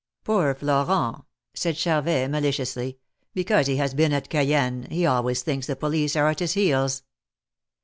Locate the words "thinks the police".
5.43-6.15